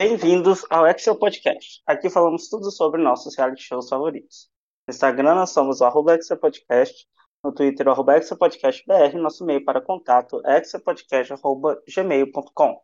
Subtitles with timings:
[0.00, 1.82] Bem-vindos ao Excel Podcast.
[1.84, 4.48] Aqui falamos tudo sobre nossos reality shows favoritos.
[4.86, 6.04] No Instagram nós somos o
[6.40, 7.04] Podcast,
[7.42, 12.70] no Twitter o arroba BR, nosso e-mail para contato excelpodcast.gmail.com.
[12.70, 12.80] O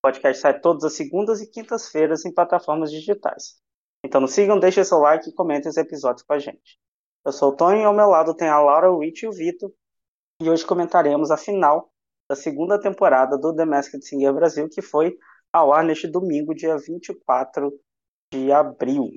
[0.00, 3.60] podcast sai todas as segundas e quintas-feiras em plataformas digitais.
[4.04, 6.78] Então nos sigam, deixem seu like e comentem os episódios com a gente.
[7.24, 9.32] Eu sou o Tony e ao meu lado tem a Laura, o Rich e o
[9.32, 9.72] Vitor.
[10.40, 11.90] E hoje comentaremos a final
[12.30, 15.18] da segunda temporada do The Masked Singer Brasil, que foi
[15.56, 17.72] ao ar neste domingo, dia 24
[18.32, 19.10] de abril.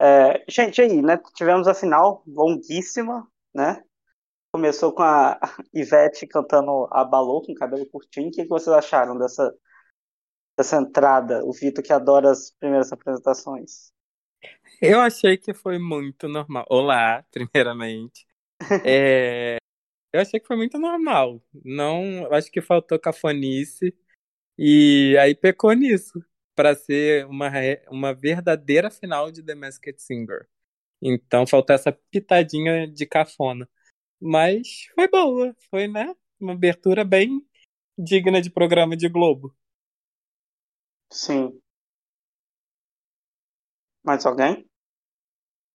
[0.00, 1.18] É, gente, aí, né?
[1.34, 3.82] Tivemos a final longuíssima, né?
[4.52, 5.38] Começou com a
[5.72, 8.28] Ivete cantando a balô com cabelo curtinho.
[8.28, 9.54] O que, que vocês acharam dessa,
[10.58, 11.44] dessa entrada?
[11.44, 13.92] O Vitor que adora as primeiras apresentações.
[14.80, 16.66] Eu achei que foi muito normal.
[16.68, 18.26] Olá, primeiramente.
[18.84, 19.56] É,
[20.12, 21.40] eu achei que foi muito normal.
[21.64, 23.94] Não, acho que faltou cafonice.
[24.62, 26.22] E aí pecou nisso,
[26.54, 27.50] para ser uma,
[27.88, 30.46] uma verdadeira final de The Masked Singer.
[31.00, 33.66] Então faltou essa pitadinha de cafona.
[34.20, 36.14] Mas foi boa, foi, né?
[36.38, 37.42] Uma abertura bem
[37.96, 39.56] digna de programa de Globo.
[41.10, 41.58] Sim.
[44.04, 44.68] Mais alguém?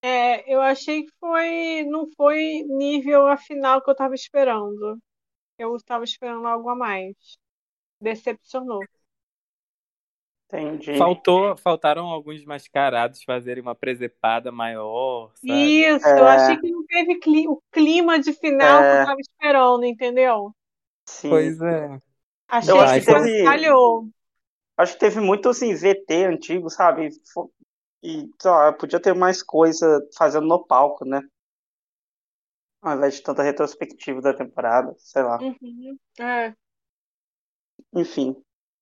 [0.03, 1.83] É, eu achei que foi.
[1.85, 5.01] Não foi nível a final que eu tava esperando.
[5.57, 7.15] Eu estava esperando algo a mais
[7.99, 8.81] decepcionou.
[10.47, 10.97] Entendi.
[10.97, 15.31] Faltou, faltaram alguns mascarados fazerem uma presepada maior.
[15.35, 15.53] Sabe?
[15.53, 16.19] Isso, é...
[16.19, 18.95] eu achei que não teve cli o clima de final é...
[18.95, 20.55] que eu tava esperando, entendeu?
[21.07, 21.29] Sim.
[21.29, 21.99] Pois é.
[22.47, 23.43] Achei eu que, que teve...
[23.43, 24.07] falhou.
[24.77, 27.09] Acho que teve muito assim, VT antigo, sabe?
[28.03, 31.21] E ó, podia ter mais coisa fazendo no palco, né?
[32.81, 35.39] Ao invés de tanta retrospectiva da temporada, sei lá.
[35.39, 35.97] Uhum.
[36.19, 36.53] É.
[37.95, 38.35] Enfim.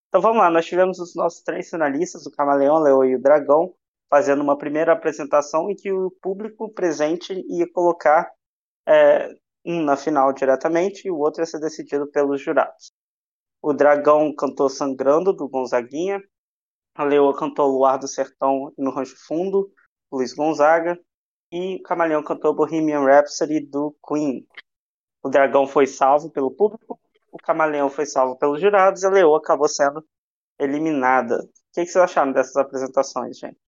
[0.08, 3.20] Então vamos lá, nós tivemos os nossos três finalistas, o Camaleão, o Leão e o
[3.20, 3.72] Dragão,
[4.10, 8.30] fazendo uma primeira apresentação em que o público presente ia colocar
[8.86, 9.28] é,
[9.64, 12.92] um na final diretamente e o outro ia ser decidido pelos jurados.
[13.62, 16.22] O Dragão cantou Sangrando, do Gonzaguinha.
[16.94, 19.72] A Leoa cantou Luar do Sertão No Rancho Fundo,
[20.12, 20.98] Luiz Gonzaga.
[21.50, 24.46] E o Camaleão cantou Bohemian Rhapsody, do Queen.
[25.22, 27.00] O Dragão foi salvo pelo público
[27.34, 30.06] o Camaleão foi salvo pelos jurados e a Leoa acabou sendo
[30.56, 31.38] eliminada.
[31.38, 33.58] O que, vocês acharam dessas apresentações, gente?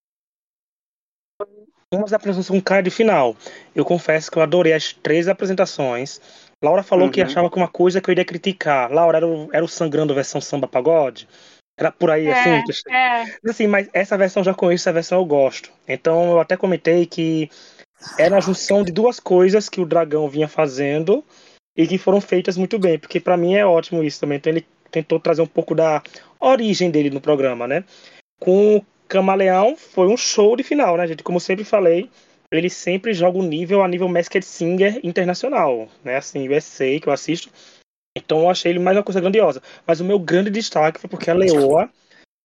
[1.93, 3.37] Umas apresentações com cara de final.
[3.75, 6.21] Eu confesso que eu adorei as três apresentações.
[6.63, 7.11] Laura falou uhum.
[7.11, 8.93] que achava que uma coisa que eu iria criticar.
[8.93, 11.29] Laura era o, era o Sangrando versão samba pagode.
[11.77, 12.73] Era por aí, é, assim.
[12.89, 13.51] É.
[13.51, 15.73] Assim, mas essa versão já conheço, essa versão eu gosto.
[15.89, 17.51] Então eu até comentei que
[18.17, 21.25] era a junção de duas coisas que o dragão vinha fazendo
[21.77, 24.39] e que foram feitas muito bem, porque para mim é ótimo isso também.
[24.39, 26.03] Então ele tentou trazer um pouco da
[26.41, 27.85] origem dele no programa, né?
[28.41, 31.23] Com o Camaleão foi um show de final, né, gente?
[31.23, 32.09] Como sempre falei,
[32.51, 36.17] ele sempre joga o um nível a nível Masked Singer internacional, né?
[36.17, 37.51] Assim, USA que eu assisto.
[38.17, 39.63] Então eu achei ele mais uma coisa grandiosa.
[39.87, 41.91] Mas o meu grande destaque foi porque a Leoa,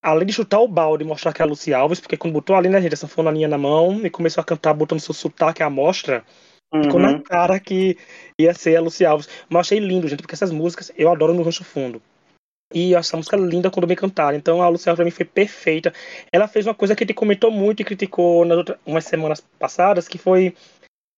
[0.04, 2.56] além de chutar o balde e mostrar que é a Lucy Alves, porque quando botou
[2.56, 5.70] ali, né, gente, essa fonaninha na mão e começou a cantar botando seu sotaque à
[5.70, 6.26] mostra,
[6.74, 6.84] Uhum.
[6.84, 7.98] Ficou na cara que
[8.40, 9.28] ia ser a Lucy Alves.
[9.50, 12.02] Mas eu achei lindo, gente, porque essas músicas eu adoro no Rancho Fundo.
[12.74, 14.38] E essa música linda quando me cantaram.
[14.38, 15.94] Então a Alves pra mim foi perfeita.
[16.32, 20.08] Ela fez uma coisa que ele comentou muito e criticou nas outras, umas semanas passadas,
[20.08, 20.54] que foi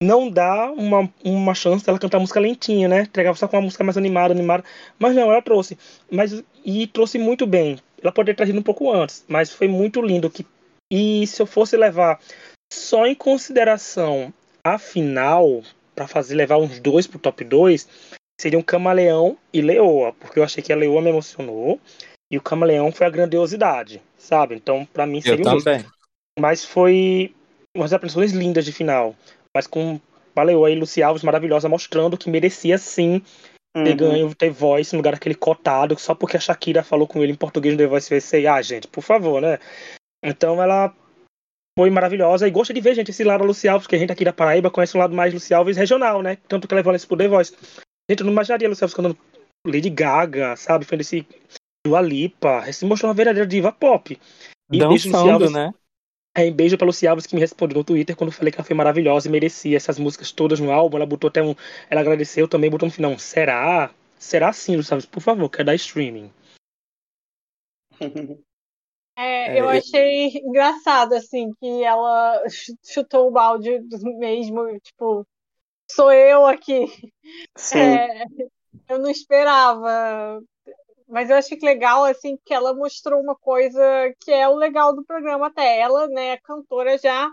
[0.02, 3.02] não dar uma, uma chance dela cantar música lentinha, né?
[3.04, 4.64] Entregava só com uma música mais animada, animada.
[4.98, 5.78] Mas não, ela trouxe.
[6.12, 7.78] Mas, e trouxe muito bem.
[8.02, 10.30] Ela poderia ter trazido um pouco antes, mas foi muito lindo.
[10.30, 10.46] Que,
[10.92, 12.20] e se eu fosse levar
[12.72, 15.62] só em consideração a final,
[15.94, 17.88] para fazer levar uns dois pro top 2,
[18.40, 21.80] seriam Camaleão e Leoa, porque eu achei que a Leoa me emocionou
[22.32, 24.56] e o Camaleão foi a grandiosidade, sabe?
[24.56, 25.86] Então, para mim seria eu também.
[26.40, 27.34] Mas foi
[27.76, 29.16] umas apresentações lindas de final,
[29.56, 30.00] mas com
[30.36, 33.22] a Leoa e Luci Alves maravilhosa mostrando que merecia sim
[33.76, 33.98] ter uhum.
[33.98, 37.36] ganho, ter voz no lugar daquele cotado, só porque a Shakira falou com ele em
[37.36, 38.54] português no The Voice USA.
[38.54, 39.58] Ah, gente, por favor, né?
[40.24, 40.94] Então ela
[41.78, 42.48] foi maravilhosa.
[42.48, 44.70] E gosto de ver, gente, esse lado Luci Alves, porque a gente aqui da Paraíba
[44.70, 46.38] conhece um lado mais Luci Alves regional, né?
[46.48, 47.56] Tanto que levou esse The Voice.
[48.10, 49.18] Gente, eu não imaginaria Luci Alves cantando
[49.66, 50.86] Lady Gaga, sabe?
[50.86, 51.28] Fazendo esse
[51.86, 52.64] Dua Lipa.
[52.68, 54.20] Esse mostrou uma verdadeira diva pop.
[54.72, 55.74] E Dançando, Alves, né?
[56.36, 58.58] É, um beijo pra Luci Alves que me respondeu no Twitter quando eu falei que
[58.58, 60.98] ela foi maravilhosa e merecia essas músicas todas no álbum.
[60.98, 61.56] Ela botou até um.
[61.90, 63.18] Ela agradeceu também, botou no final.
[63.18, 63.92] Será?
[64.18, 65.06] Será sim, Luci Alves?
[65.06, 66.32] Por favor, quer dar streaming.
[69.16, 72.42] É, eu achei engraçado, assim, que ela
[72.84, 73.80] chutou o balde
[74.18, 75.26] mesmo, tipo,
[75.90, 76.86] sou eu aqui.
[77.56, 77.80] Sim.
[77.80, 78.26] É,
[78.90, 80.42] eu não esperava
[81.08, 83.80] mas eu achei que legal, assim, que ela mostrou uma coisa
[84.20, 85.80] que é o legal do programa até.
[85.80, 87.30] Ela, né, é cantora já,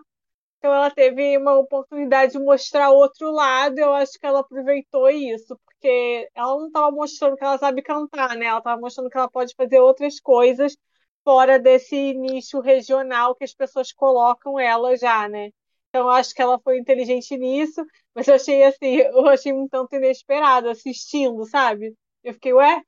[0.59, 5.59] então ela teve uma oportunidade de mostrar outro lado, eu acho que ela aproveitou isso,
[5.65, 8.44] porque ela não estava mostrando que ela sabe cantar, né?
[8.44, 10.76] Ela estava mostrando que ela pode fazer outras coisas
[11.25, 15.51] fora desse nicho regional que as pessoas colocam ela já, né?
[15.89, 17.85] Então eu acho que ela foi inteligente nisso,
[18.15, 21.95] mas eu achei assim, eu achei um tanto inesperado assistindo, sabe?
[22.23, 22.83] Eu fiquei, ué?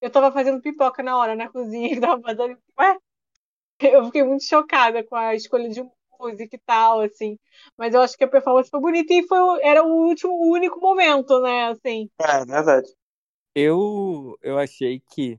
[0.00, 2.98] Eu tava fazendo pipoca na hora, na cozinha, que tava fazendo, ué?
[3.80, 5.82] Eu fiquei muito chocada com a escolha de
[6.18, 7.38] música e tal, assim.
[7.76, 10.80] Mas eu acho que a performance foi bonita e foi, era o último, o único
[10.80, 12.10] momento, né, assim.
[12.18, 12.88] É, verdade.
[13.54, 15.38] Eu, eu achei que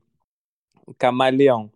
[0.86, 1.70] o Camaleão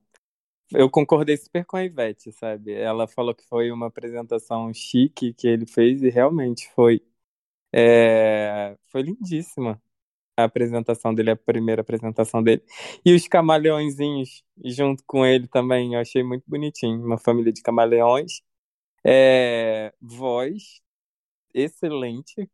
[0.74, 2.72] eu concordei super com a Ivete, sabe?
[2.72, 7.02] Ela falou que foi uma apresentação chique que ele fez e realmente foi.
[7.72, 8.76] É...
[8.88, 9.82] Foi lindíssima
[10.36, 12.62] a apresentação dele, a primeira apresentação dele.
[13.04, 17.04] E os camaleõezinhos junto com ele também, eu achei muito bonitinho.
[17.04, 18.42] Uma família de camaleões.
[19.04, 19.94] É...
[20.00, 20.82] Voz
[21.54, 22.50] excelente.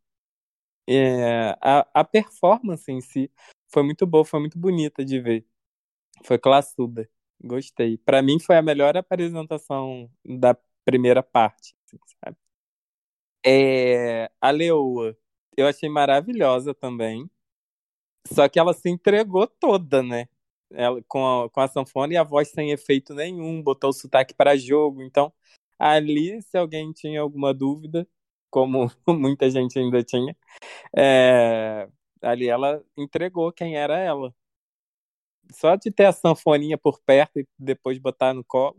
[0.88, 1.56] É...
[1.62, 3.30] A, a performance em si
[3.68, 5.46] foi muito boa, foi muito bonita de ver.
[6.24, 7.08] Foi classuda.
[7.43, 7.99] Gostei.
[7.99, 12.37] Pra mim foi a melhor apresentação da primeira parte, assim, sabe?
[13.44, 15.17] É, a Leoa,
[15.56, 17.31] eu achei maravilhosa também.
[18.26, 20.29] Só que ela se entregou toda, né?
[20.70, 24.35] Ela, com, a, com a sanfona e a voz sem efeito nenhum, botou o sotaque
[24.35, 25.02] para jogo.
[25.02, 25.32] Então,
[25.79, 28.06] ali, se alguém tinha alguma dúvida,
[28.50, 30.37] como muita gente ainda tinha,
[30.96, 31.88] é,
[32.23, 34.35] ali ela entregou quem era ela
[35.52, 38.78] só de ter a sanfoninha por perto e depois botar no colo,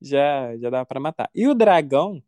[0.00, 1.30] já, já dava para matar.
[1.34, 2.22] E o Dragão,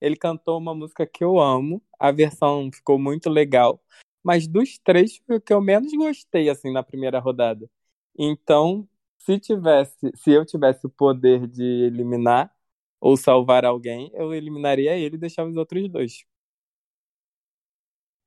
[0.00, 3.82] ele cantou uma música que eu amo, a versão ficou muito legal,
[4.22, 7.68] mas dos três foi o que eu menos gostei, assim, na primeira rodada.
[8.16, 8.88] Então,
[9.18, 12.52] se tivesse, se eu tivesse o poder de eliminar
[13.00, 16.24] ou salvar alguém, eu eliminaria ele e deixava os outros dois.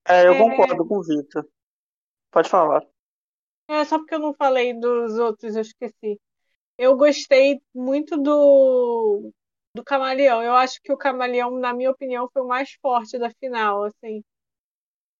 [0.07, 0.37] É, eu é...
[0.37, 1.47] concordo com o Vitor.
[2.31, 2.81] Pode falar.
[3.81, 6.19] É, só porque eu não falei dos outros, eu esqueci.
[6.77, 9.31] Eu gostei muito do,
[9.75, 10.43] do Camaleão.
[10.43, 14.23] Eu acho que o Camaleão, na minha opinião, foi o mais forte da final, assim,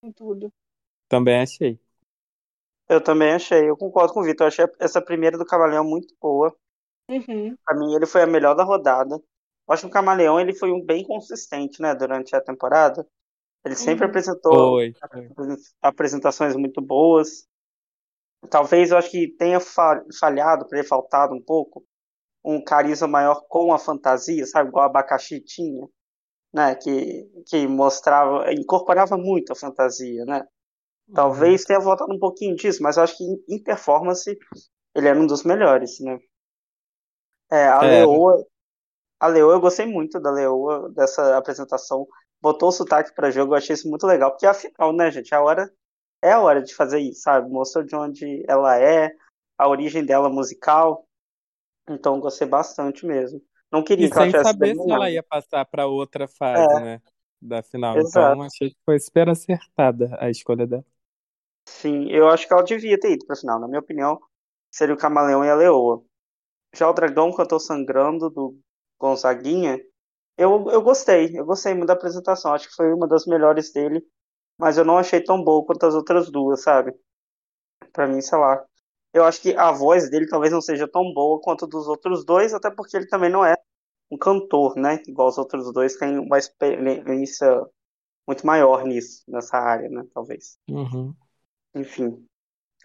[0.03, 0.51] em tudo.
[1.07, 1.79] Também achei.
[2.87, 4.45] Eu também achei, eu concordo com o Vitor.
[4.45, 6.55] Eu achei essa primeira do Camaleão muito boa.
[7.09, 7.57] Uhum.
[7.65, 9.15] Pra mim, ele foi a melhor da rodada.
[9.15, 13.05] Eu acho que o Camaleão ele foi um bem consistente, né, durante a temporada.
[13.63, 14.09] Ele sempre Uhum.
[14.09, 14.95] apresentou foi.
[15.81, 17.47] apresentações muito boas.
[18.49, 21.85] Talvez eu acho que tenha fa- falhado, ter faltado um pouco,
[22.45, 24.69] um carisma maior com a fantasia, sabe?
[24.69, 25.87] Igual o abacaxi tinha,
[26.53, 26.75] né?
[26.75, 30.45] Que, que mostrava, incorporava muito a fantasia, né?
[31.13, 34.37] Talvez tenha voltado um pouquinho disso, mas eu acho que em, performance
[34.95, 36.19] ele era um dos melhores, né?
[37.51, 38.21] É, a Era.
[38.23, 38.45] Leoa,
[39.19, 42.07] a Leoa, eu gostei muito da Leoa, dessa apresentação.
[42.41, 45.41] Botou o sotaque para jogo, eu achei isso muito legal, porque afinal, né, gente, a
[45.41, 45.71] hora
[46.21, 47.49] é a hora de fazer isso, sabe?
[47.49, 49.11] Mostrou de onde ela é,
[49.57, 51.07] a origem dela musical.
[51.89, 53.41] Então gostei bastante mesmo.
[53.71, 56.73] Não queria E que ela sem tivesse saber se ela ia passar para outra fase,
[56.75, 56.79] É.
[56.79, 57.01] né?
[57.41, 57.97] Da final.
[57.97, 58.33] Exato.
[58.33, 60.85] Então achei que foi super acertada a escolha dela.
[61.67, 63.59] Sim, eu acho que ela devia ter ido pra final.
[63.59, 64.19] Na minha opinião,
[64.71, 66.03] seria o Camaleão e a Leoa.
[66.75, 68.59] Já o Dragão Cantou Sangrando, do
[68.99, 69.79] Gonzaguinha,
[70.37, 71.37] eu, eu gostei.
[71.37, 72.53] Eu gostei muito da apresentação.
[72.53, 74.05] Acho que foi uma das melhores dele.
[74.61, 76.93] Mas eu não achei tão boa quanto as outras duas, sabe?
[77.91, 78.63] Pra mim, sei lá.
[79.11, 82.53] Eu acho que a voz dele talvez não seja tão boa quanto dos outros dois,
[82.53, 83.55] até porque ele também não é
[84.11, 85.01] um cantor, né?
[85.07, 87.65] Igual os outros dois têm uma experiência
[88.27, 90.05] muito maior nisso, nessa área, né?
[90.13, 90.59] Talvez.
[90.69, 91.11] Uhum.
[91.73, 92.23] Enfim.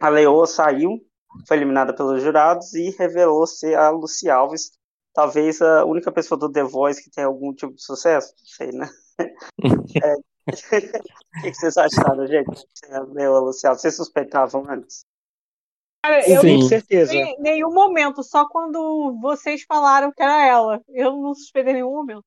[0.00, 0.99] A Leoa saiu,
[1.47, 4.71] foi eliminada pelos jurados e revelou ser a Lucy Alves,
[5.12, 8.73] talvez a única pessoa do The Voice que tem algum tipo de sucesso, não sei,
[8.73, 8.88] né?
[10.02, 10.36] É.
[10.46, 12.66] O que vocês acharam, gente?
[12.90, 15.04] A Leoa Lucy Alves, vocês suspeitavam antes?
[16.04, 16.52] Cara, eu Sim.
[16.54, 17.12] não Com certeza.
[17.12, 20.80] suspeitei em nenhum momento, só quando vocês falaram que era ela.
[20.88, 22.24] Eu não suspeitei em nenhum momento.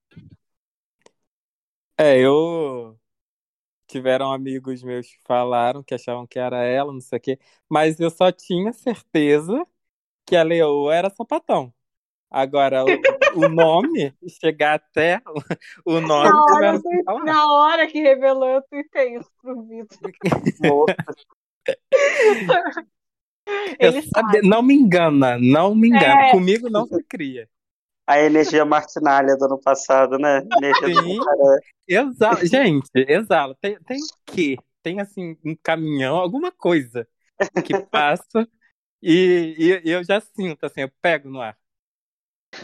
[1.97, 2.97] É, eu.
[3.87, 7.39] Tiveram amigos meus que falaram que achavam que era ela, não sei o quê.
[7.67, 9.65] Mas eu só tinha certeza
[10.25, 11.73] que a Leoa era sapatão.
[12.29, 12.83] Agora,
[13.35, 15.21] o, nome, chegar até
[15.85, 16.81] o, nome, Na hora,
[17.23, 20.11] na hora que revelou, eu tuitei isso pro Vitor.
[23.79, 24.41] Ele sabe.
[24.43, 26.27] não me engana, não me engana.
[26.27, 26.31] É.
[26.31, 27.49] Comigo não se cria.
[28.05, 30.41] A energia martinalha do ano passado, né?
[30.83, 31.19] Sim.
[31.87, 32.45] Exala.
[32.45, 33.55] Gente, exala.
[33.59, 34.57] Tem, tem o quê?
[34.81, 37.07] Tem assim, um caminhão, alguma coisa
[37.65, 38.47] que passa
[39.01, 41.57] E, e, e eu já sinto, assim, eu pego no ar.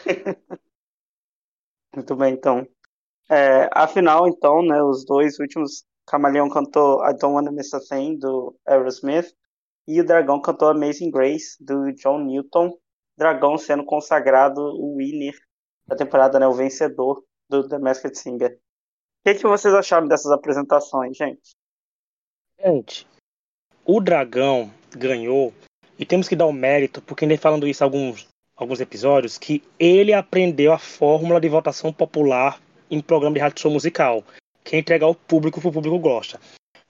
[1.96, 2.68] Muito bem, então.
[3.30, 8.18] É, afinal, então, né, os dois últimos, Camaleão cantou I Don't Wanna Miss a Thing,
[8.18, 9.34] do Aerosmith,
[9.88, 12.78] e o Dragão cantou Amazing Grace, do John Newton.
[13.18, 15.36] Dragão sendo consagrado o winner
[15.88, 18.52] da temporada, né, o vencedor do The Masked Singer.
[18.54, 18.60] O
[19.24, 21.56] que, que vocês acharam dessas apresentações, gente?
[22.60, 23.08] Gente,
[23.86, 25.54] o Dragão ganhou,
[25.98, 30.14] e temos que dar o mérito, porque nem falando isso alguns, alguns episódios, que ele
[30.14, 32.60] aprendeu a fórmula de votação popular
[32.90, 34.24] em programa de rádio show musical,
[34.64, 36.40] que é entregar ao público o que o público gosta.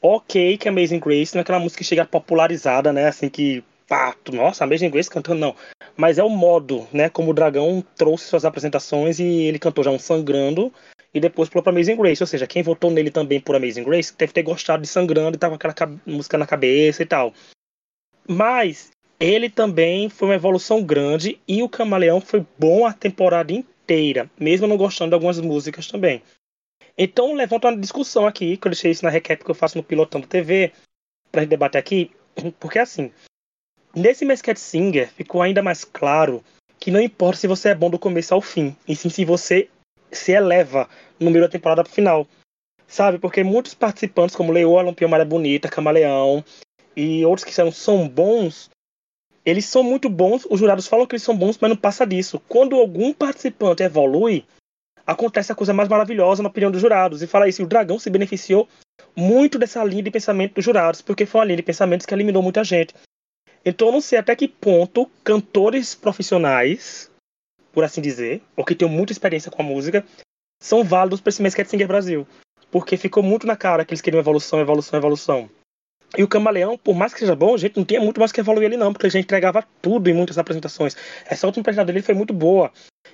[0.02, 3.08] Ok, que Amazing Grace não é aquela música que chega popularizada, né?
[3.08, 3.64] Assim que.
[3.88, 5.56] Pá, nossa, Amazing Grace cantando, não.
[5.96, 7.10] Mas é o modo, né?
[7.10, 10.72] Como o Dragão trouxe suas apresentações e ele cantou já um Sangrando
[11.14, 12.22] e depois pulou pra Amazing Grace.
[12.22, 15.40] Ou seja, quem votou nele também por Amazing Grace deve ter gostado de Sangrando e
[15.40, 17.34] tava com aquela música na cabeça e tal.
[18.28, 24.30] Mas ele também foi uma evolução grande e o Camaleão foi bom a temporada inteira,
[24.40, 26.22] mesmo não gostando de algumas músicas também.
[26.98, 29.84] Então, levanto uma discussão aqui, que eu deixei isso na recap que eu faço no
[29.84, 30.72] Pilotando TV,
[31.32, 32.12] pra gente debater aqui,
[32.60, 33.12] porque assim,
[33.94, 36.44] nesse Mesquite Singer ficou ainda mais claro
[36.80, 39.70] que não importa se você é bom do começo ao fim, e sim se você
[40.12, 42.28] se eleva no meio da temporada pro final.
[42.88, 43.18] Sabe?
[43.18, 46.44] Porque muitos participantes, como Leoa, Lampião Maria Bonita, Camaleão
[46.96, 48.70] e outros que são, são bons,
[49.46, 52.42] eles são muito bons, os jurados falam que eles são bons, mas não passa disso.
[52.48, 54.44] Quando algum participante evolui,
[55.06, 57.22] acontece a coisa mais maravilhosa na opinião dos jurados.
[57.22, 58.68] E fala isso, o Dragão se beneficiou
[59.16, 62.42] muito dessa linha de pensamento dos jurados, porque foi uma linha de pensamentos que eliminou
[62.42, 62.96] muita gente.
[63.64, 67.12] Então eu não sei até que ponto cantores profissionais,
[67.72, 70.04] por assim dizer, ou que tenham muita experiência com a música,
[70.62, 72.28] são válidos para esse Mesquite Singer Brasil.
[72.72, 75.50] Porque ficou muito na cara que eles queriam evolução, evolução, evolução.
[76.18, 78.40] E o Camaleão, por mais que seja bom, a gente não tinha muito mais que
[78.40, 80.96] evoluir ele não, porque a gente entregava tudo em muitas apresentações.
[81.26, 82.72] Essa última apresentação dele foi muito boa.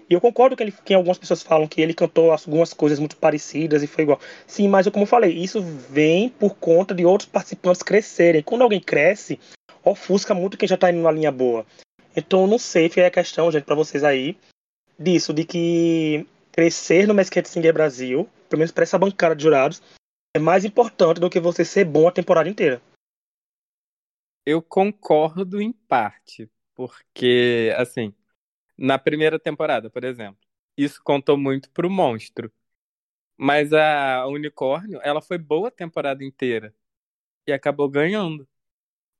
[0.10, 3.17] E eu concordo que, ele, que algumas pessoas falam que ele cantou algumas coisas muito
[3.17, 4.20] parecidas e foi igual.
[4.46, 8.43] Sim, mas como eu falei, isso vem por conta de outros participantes crescerem.
[8.43, 9.39] Quando alguém cresce,
[9.84, 11.65] ofusca muito quem já tá indo numa linha boa.
[12.15, 14.38] Então, não sei, fica a questão, gente, para vocês aí,
[15.00, 19.81] disso, de que crescer no Masked Singer Brasil, pelo menos para essa bancada de jurados,
[20.36, 22.81] é mais importante do que você ser bom a temporada inteira.
[24.46, 28.14] Eu concordo em parte, porque, assim,
[28.78, 30.40] na primeira temporada, por exemplo,
[30.76, 32.52] isso contou muito pro monstro.
[33.38, 36.74] Mas a Unicórnio, ela foi boa a temporada inteira
[37.48, 38.48] e acabou ganhando.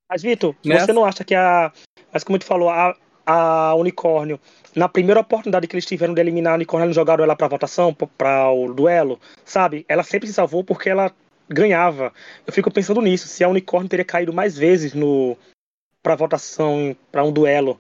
[0.10, 0.88] Mas, Vitor, Nessa...
[0.88, 1.72] você não acha que a.
[2.12, 4.40] Mas, como tu falou, a, a Unicórnio,
[4.76, 7.94] na primeira oportunidade que eles tiveram de eliminar a Unicórnio, eles jogaram ela pra votação,
[7.94, 9.86] para o duelo, sabe?
[9.88, 11.12] Ela sempre se salvou porque ela
[11.54, 12.14] ganhava.
[12.46, 15.38] Eu fico pensando nisso, se a Unicórnio teria caído mais vezes no
[16.02, 17.80] para votação, para um duelo.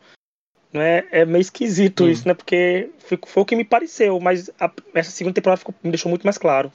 [0.71, 2.09] Não é, é meio esquisito hum.
[2.09, 2.33] isso, né?
[2.33, 6.23] Porque foi o que me pareceu, mas a, essa segunda temporada ficou, me deixou muito
[6.23, 6.71] mais claro.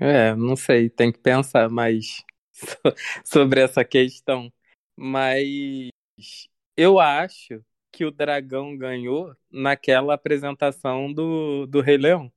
[0.00, 2.24] É, não sei, tem que pensar mais
[3.24, 4.52] sobre essa questão.
[4.96, 5.90] Mas
[6.76, 7.62] eu acho
[7.92, 12.32] que o dragão ganhou naquela apresentação do, do Rei Leão.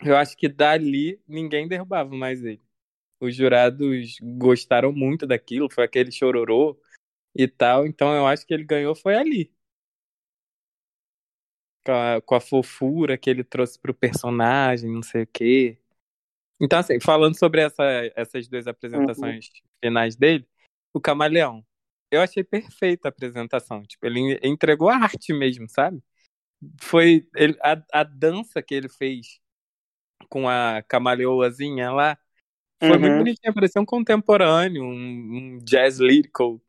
[0.00, 2.62] Eu acho que dali ninguém derrubava mais ele.
[3.20, 6.78] Os jurados gostaram muito daquilo, foi aquele chororô
[7.34, 9.52] e tal, então eu acho que ele ganhou foi ali.
[11.84, 15.78] Com a, com a fofura que ele trouxe pro personagem, não sei o quê.
[16.60, 17.84] Então, assim, falando sobre essa,
[18.14, 19.68] essas duas apresentações uhum.
[19.84, 20.46] finais dele,
[20.92, 21.64] o Camaleão.
[22.10, 23.82] Eu achei perfeita a apresentação.
[23.82, 26.02] Tipo, ele entregou a arte mesmo, sabe?
[26.80, 29.40] Foi ele, a, a dança que ele fez
[30.28, 32.18] com a camaleoazinha lá.
[32.78, 33.00] Foi uhum.
[33.00, 34.88] muito bonitinha, parecia um contemporâneo, um,
[35.56, 36.60] um jazz lyrical.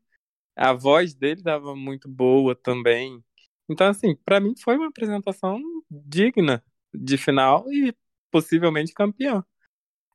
[0.56, 3.22] A voz dele tava muito boa também.
[3.68, 7.94] Então, assim, para mim foi uma apresentação digna de final e
[8.30, 9.44] possivelmente campeã.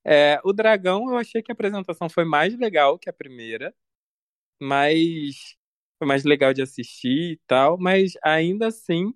[0.04, 3.74] É, o Dragão, eu achei que a apresentação foi mais legal que a primeira,
[4.60, 5.56] mas
[5.98, 9.14] foi mais legal de assistir e tal, mas ainda assim,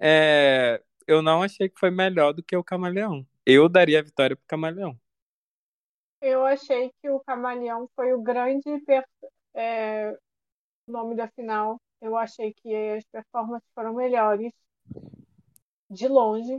[0.00, 3.26] é, eu não achei que foi melhor do que o Camaleão.
[3.46, 4.98] Eu daria a vitória pro Camaleão.
[6.20, 8.68] Eu achei que o Camaleão foi o grande
[9.54, 10.18] é,
[10.88, 11.80] nome da final.
[12.00, 14.52] Eu achei que as performances foram melhores.
[15.88, 16.58] De longe.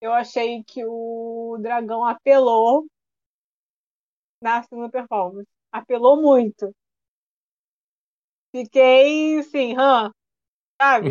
[0.00, 2.86] Eu achei que o Dragão apelou
[4.40, 5.48] na segunda performance.
[5.72, 6.72] Apelou muito.
[8.54, 10.12] Fiquei, assim, hã?
[10.80, 11.10] Sabe?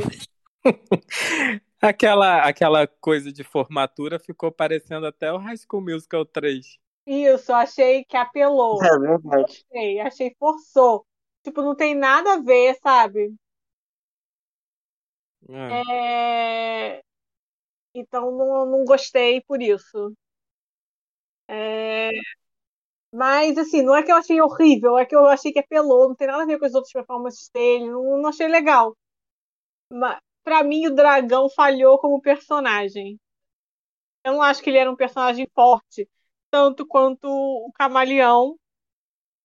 [1.82, 6.80] Aquela, aquela coisa de formatura ficou parecendo até o High School Musical 3.
[7.06, 8.84] Isso, achei que apelou.
[8.84, 9.66] É verdade.
[9.72, 11.06] Achei, achei forçou.
[11.44, 13.34] Tipo, não tem nada a ver, sabe?
[15.50, 16.98] É.
[16.98, 17.02] É...
[17.94, 20.14] Então não, não gostei por isso.
[21.48, 22.10] É...
[23.12, 26.16] Mas assim, não é que eu achei horrível, é que eu achei que apelou, não
[26.16, 28.96] tem nada a ver com as outras performances dele, não, não achei legal.
[29.90, 33.20] Mas, pra mim, o dragão falhou como personagem.
[34.24, 36.10] Eu não acho que ele era um personagem forte,
[36.50, 38.58] tanto quanto o camaleão.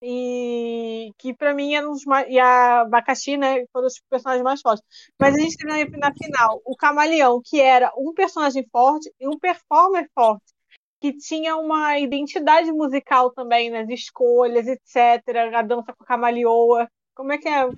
[0.03, 2.29] E que pra mim eram os mais.
[2.31, 3.65] E a abacaxi, né?
[3.73, 4.85] Foram os personagens mais fortes.
[5.21, 9.29] Mas a gente teve na, na final o camaleão, que era um personagem forte e
[9.29, 10.53] um performer forte
[11.01, 15.57] que tinha uma identidade musical também nas escolhas, etc.
[15.57, 16.89] A dança com a camaleoa.
[17.15, 17.73] Como é que é o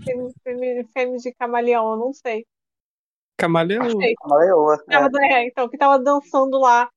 [0.92, 1.92] fêmea de camaleão?
[1.92, 2.46] Eu não sei.
[3.36, 3.88] Camaleão.
[4.20, 4.84] Camaleoa.
[4.86, 6.88] Tava- é, então, que tava dançando lá.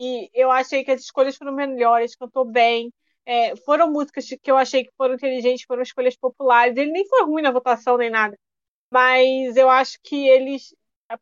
[0.00, 2.92] E eu achei que as escolhas foram melhores, cantou bem.
[3.26, 6.76] É, foram músicas que eu achei que foram inteligentes, foram escolhas populares.
[6.76, 8.36] Ele nem foi ruim na votação nem nada.
[8.90, 10.74] Mas eu acho que eles.
[11.08, 11.18] A,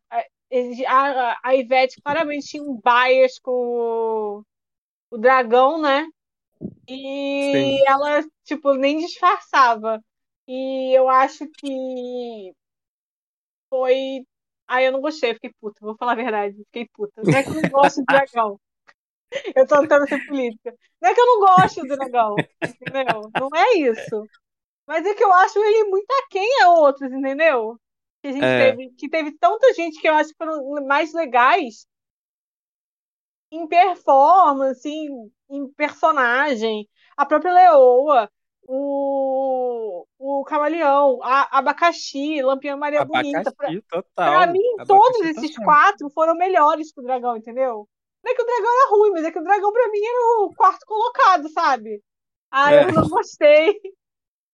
[0.88, 4.44] a, a Ivete claramente tinha um bias com o,
[5.10, 6.06] o dragão, né?
[6.88, 7.84] E Sim.
[7.86, 10.02] ela, tipo, nem disfarçava.
[10.46, 12.52] E eu acho que
[13.70, 14.26] foi.
[14.66, 17.24] Ai, eu não gostei, fiquei puta, vou falar a verdade, fiquei puta.
[17.24, 18.60] Não é que eu não gosto do dragão.
[19.56, 20.74] Eu tô tentando ser política.
[21.00, 23.32] Não é que eu não gosto do dragão, entendeu?
[23.36, 24.28] Não é isso.
[24.86, 27.78] Mas é que eu acho ele muito aquém a outros, entendeu?
[28.22, 28.56] Que a gente É.
[28.56, 31.86] teve, que teve tanta gente que eu acho que foram mais legais
[33.50, 36.88] em performance, em, em personagem.
[37.16, 38.30] A própria Leoa,
[38.66, 39.71] o,
[40.24, 43.52] o Camaleão, a Abacaxi, Lampião Maria Bonita.
[43.56, 44.04] Pra, Abacaxi, total.
[44.14, 45.64] pra mim, Abacaxi todos esses total.
[45.64, 47.88] quatro foram melhores que o dragão, entendeu?
[48.24, 50.44] Não é que o dragão era ruim, mas é que o dragão pra mim era
[50.46, 52.00] o quarto colocado, sabe?
[52.50, 52.84] Ah, É.
[52.84, 53.74] eu não gostei.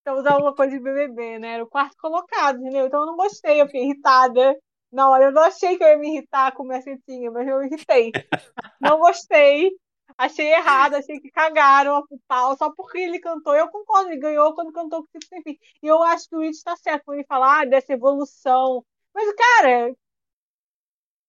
[0.01, 1.55] Então usar uma coisa de BBB, né?
[1.55, 2.87] Era o quarto colocado, entendeu?
[2.87, 4.57] Então eu não gostei, eu fiquei irritada.
[4.91, 7.61] Na hora eu não achei que eu ia me irritar com o Mercetinha, mas eu
[7.61, 8.11] irritei.
[8.81, 9.71] Não gostei.
[10.19, 13.55] Achei errado, achei que cagaram o pau só porque ele cantou.
[13.55, 15.57] Eu concordo, ele ganhou quando cantou com o Sem Fim.
[15.81, 18.85] E eu acho que o Rich tá certo quando ele fala ah, dessa evolução.
[19.13, 19.95] Mas, cara,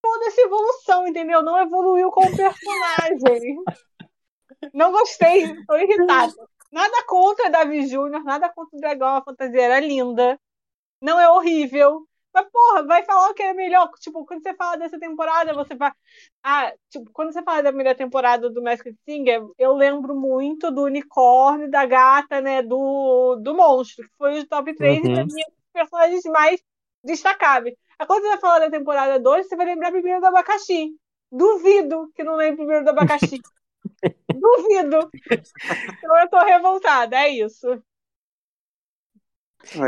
[0.03, 1.41] toda essa evolução, entendeu?
[1.41, 3.63] Não evoluiu como personagem.
[4.75, 6.35] Não gostei, tô irritada.
[6.73, 10.37] Nada contra Davi Júnior, nada contra o Dragão, a fantasia era linda.
[11.01, 12.09] Não é horrível.
[12.35, 13.91] Mas, porra, vai falar o que é melhor.
[14.01, 15.93] Tipo, quando você fala dessa temporada, você vai.
[16.43, 20.85] Ah, tipo, quando você fala da primeira temporada do Masked Singer, eu lembro muito do
[20.85, 22.63] unicórnio, da gata, né?
[22.63, 25.27] Do, do monstro, que foi o top 3 e pra Uhum.
[25.27, 26.63] mim, os personagens mais
[27.05, 27.75] destacáveis.
[27.99, 30.91] Aí quando você vai falar da temporada 2, você vai lembrar primeiro do abacaxi.
[31.33, 33.45] Duvido que não lembre primeiro do abacaxi.
[34.33, 35.13] Duvido.
[35.99, 37.83] Então eu tô revoltada, é isso.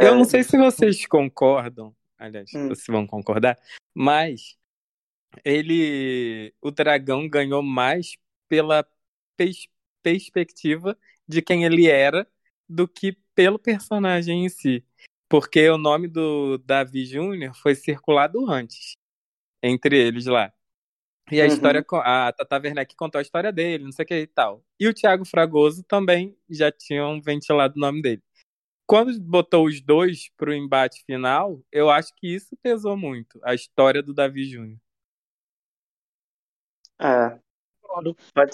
[0.01, 1.95] É, Eu não sei se vocês concordam,
[2.27, 2.75] aliás, Hum.
[2.75, 3.59] se vão concordar,
[3.95, 4.57] mas
[5.45, 8.17] ele, o dragão ganhou mais
[8.49, 8.87] pela
[9.37, 9.69] pers-
[10.03, 12.27] perspectiva de quem ele era
[12.69, 14.85] do que pelo personagem em si.
[15.29, 18.93] Porque o nome do Davi Júnior foi circulado antes,
[19.63, 20.53] entre eles lá.
[21.31, 21.53] E a Uhum.
[21.53, 24.63] história, a Tata Werneck contou a história dele, não sei o que e tal.
[24.79, 28.23] E o Thiago Fragoso também já tinham ventilado o nome dele.
[28.93, 34.03] Quando botou os dois pro embate final, eu acho que isso pesou muito, a história
[34.03, 34.77] do Davi Júnior.
[37.01, 37.39] é.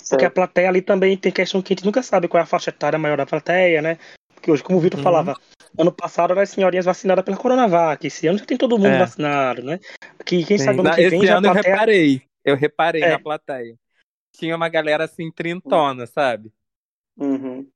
[0.09, 2.47] Porque a plateia ali também tem questão que a gente nunca sabe qual é a
[2.47, 3.99] faixa etária maior da plateia, né?
[4.33, 5.05] Porque hoje, como o Vitor Uhum.
[5.05, 5.35] falava,
[5.77, 8.99] ano passado eram as senhorinhas vacinadas pela Coronavac, esse ano já tem todo mundo É.
[8.99, 9.81] vacinado, né?
[10.25, 11.75] Que quem sabe ano que Esse vem já a ano eu plateia.
[11.75, 13.11] reparei, eu reparei É.
[13.11, 13.77] na plateia.
[14.37, 16.53] Tinha uma galera assim, trintona, sabe?
[17.17, 17.69] Uhum.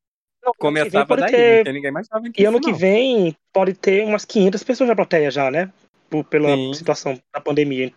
[0.45, 2.79] Não, Começava pode daí, não ninguém mais jovem que E ano isso, que não.
[2.79, 5.73] vem pode ter umas 500 pessoas na plateia já, né?
[6.11, 6.75] Por- pela Sim.
[6.75, 7.93] situação da pandemia.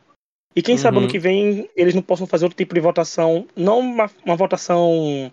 [0.55, 1.12] E quem sabe ano Uhum.
[1.12, 5.31] que vem eles não possam fazer outro tipo de votação, não uma, uma votação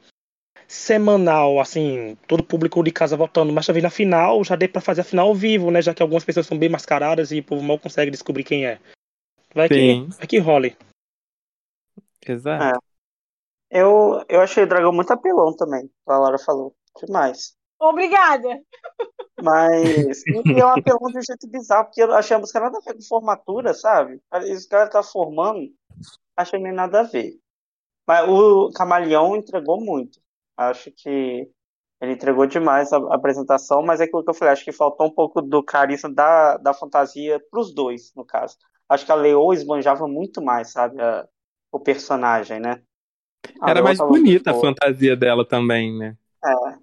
[0.67, 5.03] semanal, assim, todo público de casa votando, mas talvez na final já dê pra fazer
[5.03, 5.83] a final ao vivo, né?
[5.83, 8.81] Já que algumas pessoas são bem mascaradas e o povo mal consegue descobrir quem é.
[9.55, 10.75] Vai que, vai que role.
[12.27, 12.81] Exato.
[13.71, 16.75] Eu, eu achei o dragão muito apelão também, a Laura falou.
[17.01, 17.57] Demais.
[17.79, 18.61] Obrigada.
[19.41, 20.25] Mas
[20.55, 22.95] é um apelão de um jeito bizarro, porque eu achei a música nada a ver
[22.95, 24.21] com formatura, sabe?
[24.45, 25.69] Esse cara tá formando,
[26.37, 27.35] achei meio nada a ver.
[28.07, 30.21] Mas o Camaleão entregou muito.
[30.57, 31.49] Acho que
[32.01, 35.07] ele entregou demais a, a apresentação, mas é aquilo que eu falei, acho que faltou
[35.07, 38.57] um pouco do carisma da, da fantasia pros dois, no caso.
[38.89, 41.01] Acho que a Leo esbanjava muito mais, sabe?
[41.01, 41.27] a-
[41.73, 42.83] o personagem, né?
[43.63, 46.17] A Era Leo mais bonita a fantasia dela também, né?
[46.45, 46.82] É.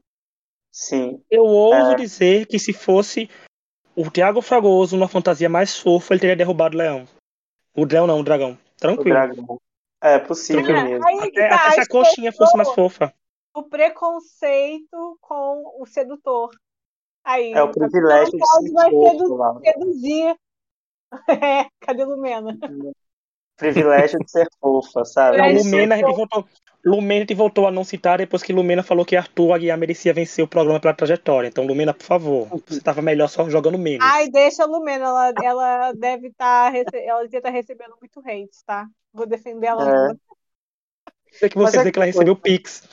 [0.72, 1.22] Sim.
[1.30, 1.96] Eu ouso É.
[1.96, 3.30] dizer que se fosse
[3.96, 7.08] o Thiago Fragoso numa fantasia mais fofa, ele teria derrubado o leão.
[7.76, 8.52] O leão não, o dragão.
[8.54, 9.10] O Tranquilo.
[9.10, 9.60] dragão.
[10.02, 10.76] É possível.
[10.76, 11.06] É, mesmo.
[11.22, 13.14] Até, tá, até se a coxinha fosse mais fofa.
[13.54, 16.50] o preconceito com o sedutor.
[17.26, 19.60] Aí, É o privilégio de ser vai fofo sedu- lá.
[19.64, 20.36] seduzir.
[21.64, 22.58] É, cadê Lumena?
[23.58, 25.38] Privilégio de ser fofa, sabe?
[25.38, 26.48] Não, Lumena a gente voltou.
[26.86, 30.44] Lumena gente voltou a não citar depois que Lumena falou que Arthur Aguiar merecia vencer
[30.44, 31.48] o programa pela trajetória.
[31.48, 34.06] Então, Lumena, por favor, você tava melhor só jogando menos.
[34.06, 38.88] Ai, deixa a Lumena, ela, ela deve estar ela devia estar recebendo muito hate, tá?
[39.12, 40.08] Vou defender ela É.
[40.08, 40.20] ainda.
[41.32, 42.88] Sei que Mas você é dizer que ela que recebeu Pix.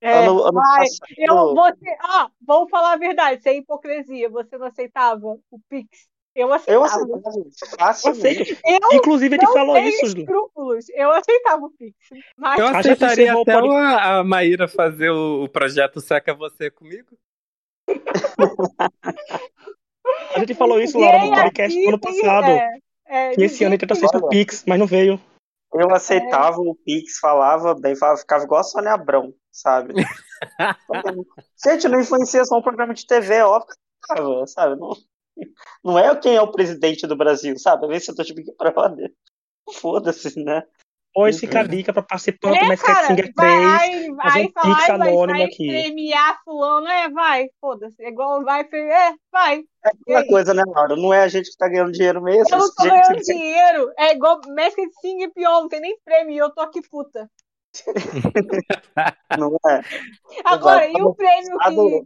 [0.00, 0.78] É, Ano, ano vai.
[0.78, 4.28] passado, Eu, você, ó, vamos falar a verdade, sem hipocrisia.
[4.30, 6.06] Você não aceitava o Pix?
[6.36, 6.82] Eu eu aceitava.
[6.84, 8.54] aceitava Eu facilmente.
[8.54, 8.78] sei.
[8.78, 10.06] Eu Inclusive, a gente não falou isso.
[10.06, 10.84] escrúpulos.
[10.90, 11.96] Eu aceitava o Pix.
[12.36, 16.70] Mas Eu A gente aceitaria até a, a Maíra fazer o, o projeto Seca Você
[16.70, 17.16] comigo.
[20.34, 22.46] A gente falou isso, Laura, no podcast do ano passado.
[22.48, 24.28] é, é, Que esse ano ele tentou assistir o.
[24.28, 25.18] Pix, mas não veio.
[25.72, 29.94] Eu aceitava o Pix, falava bem, falava, ficava igual a Sônia Abrão, sabe?
[31.64, 34.78] Gente, não influencia só um programa de TV, é óbvio que sabe?
[34.78, 34.92] Não,
[35.84, 37.86] não é quem é o presidente do Brasil, sabe?
[37.86, 39.12] Vê se eu tô de Big Brother.
[39.72, 40.62] Foda-se, né?
[41.16, 43.34] Pois fica a dica pra participar do É, Mask cara, Singer 3.
[43.34, 45.66] vai, vai, fazer um fala, Pix vai, anônimo vai aqui.
[45.66, 49.64] premiar fulano, é, vai, foda-se, é igual vai, é, vai.
[49.82, 50.94] É aquela coisa, né, Laura?
[50.94, 52.54] Não é a gente que tá ganhando dinheiro mesmo.
[52.54, 56.34] Eu não tô Gente, ganhando dinheiro, é igual Masked Singer pior, não tem nem prêmio,
[56.34, 57.30] e eu tô aqui puta.
[59.38, 59.80] Não é.
[60.44, 60.98] Agora, Exato.
[60.98, 61.58] e o prêmio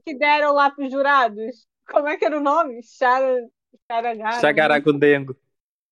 [0.04, 1.66] que, que deram lá pros jurados?
[1.90, 2.83] Como é que era o nome?
[2.83, 3.46] Chara...
[4.40, 5.37] Chagaragundengo.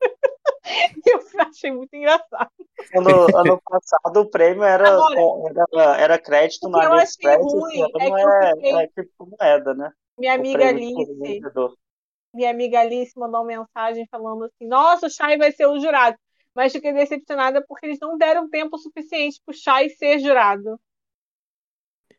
[1.07, 2.51] Eu achei muito engraçado.
[2.95, 5.21] Ano, ano passado o prêmio era, Agora-
[5.73, 9.75] era, era crédito O achei AliExpress, ruim é não que eu é, fiquei- é criptomoeda,
[9.75, 9.93] né?
[10.19, 11.11] Minha O amiga Alice,
[12.35, 16.17] minha amiga Alice mandou uma mensagem falando assim: Nossa, o Chay vai ser o jurado.
[16.55, 20.79] Mas fiquei decepcionada porque eles não deram tempo suficiente pro Chay ser jurado.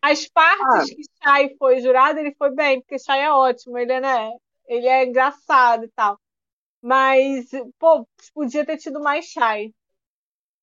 [0.02, 4.02] As partes que Chay foi jurado, ele foi bem, porque Chay é ótimo, ele é,
[4.02, 4.32] né,
[4.68, 6.18] ele é engraçado e tal.
[6.82, 9.74] Mas, pô, podia ter tido mais Chay.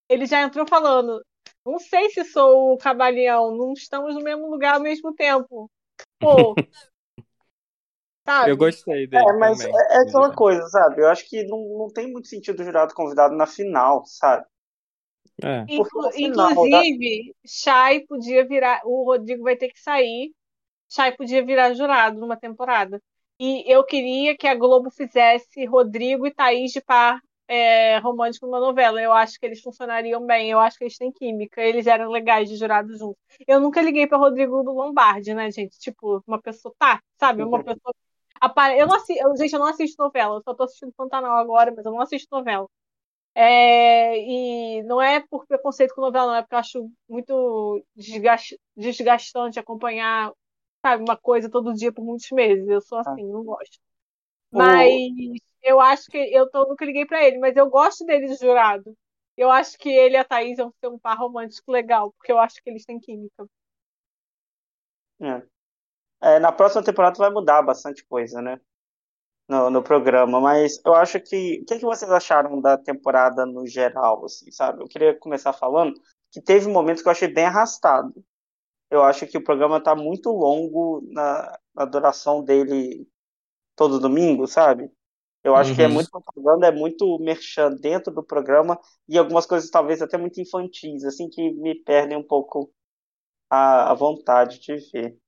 [0.09, 1.23] Ele já entrou falando:
[1.65, 5.71] Não sei se sou o Cabaleão, não estamos no mesmo lugar ao mesmo tempo.
[6.21, 6.55] Pô.
[8.25, 8.51] Sabe?
[8.51, 9.73] Eu gostei dele É, mas também.
[9.73, 11.01] é, é aquela coisa, sabe?
[11.01, 14.45] Eu acho que não, não tem muito sentido o jurado convidado na final, sabe?
[15.43, 15.65] É.
[15.69, 18.81] Inclu- final, inclusive, Chay podia virar.
[18.85, 20.33] O Rodrigo vai ter que sair.
[20.89, 23.01] Chay podia virar jurado numa temporada.
[23.39, 28.59] E eu queria que a Globo fizesse Rodrigo e Thaís de par é, romântico numa
[28.61, 29.01] novela.
[29.01, 30.51] Eu acho que eles funcionariam bem.
[30.51, 31.61] Eu acho que eles têm química.
[31.61, 33.19] Eles eram legais de jurado juntos.
[33.47, 35.79] Eu nunca liguei pra Rodrigo do Lombardi, né, gente?
[35.79, 36.75] Tipo, uma pessoa.
[36.79, 37.43] Tá, sabe?
[37.43, 37.95] Uma pessoa.
[38.77, 40.37] Eu não assisto, eu, gente, eu não assisto novela.
[40.37, 42.67] Eu só tô assistindo Pantanal agora, mas eu não assisto novela.
[43.39, 48.59] É, e não é por preconceito com novela, não, é porque eu acho muito desgast-
[48.77, 50.33] desgastante acompanhar,
[50.85, 52.67] sabe, uma coisa todo dia por muitos meses.
[52.69, 53.79] Eu sou assim, não gosto.
[54.53, 55.03] O- Mas
[55.63, 58.97] eu acho que eu tô, nunca liguei pra ele, mas eu gosto dele de jurado.
[59.37, 62.39] Eu acho que ele e a Thaís vão ser um par romântico legal, porque eu
[62.39, 63.47] acho que eles têm química.
[65.21, 65.43] É.
[66.37, 68.61] É, na próxima temporada vai mudar bastante coisa, né?
[69.49, 71.61] No, no programa, mas eu acho que.
[71.63, 74.83] O que, que vocês acharam da temporada no geral, assim, sabe?
[74.83, 75.95] Eu queria começar falando
[76.33, 78.13] que teve momentos que eu achei bem arrastado.
[78.91, 83.09] Eu acho que o programa tá muito longo na, na duração dele
[83.77, 84.91] todo domingo, sabe?
[85.45, 85.89] Eu acho que é Uhum.
[85.89, 88.79] muito propaganda, é muito merchan dentro do programa
[89.09, 92.73] e algumas coisas talvez até muito infantis, assim, que me perdem um pouco
[93.51, 95.19] a, a vontade de ver.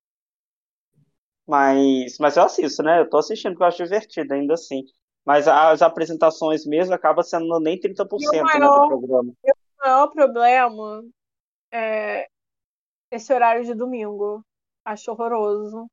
[1.48, 3.00] Mas, mas eu assisto, né?
[3.00, 4.84] Eu tô assistindo porque eu acho divertido ainda assim.
[5.24, 9.32] Mas as apresentações mesmo acabam sendo nem 30% né, maior- do programa.
[9.42, 11.04] O maior problema
[11.72, 12.28] é
[13.10, 14.44] esse horário de domingo.
[14.84, 15.86] Acho horroroso.